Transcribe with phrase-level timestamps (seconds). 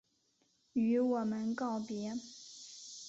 [0.73, 2.19] 与我们告別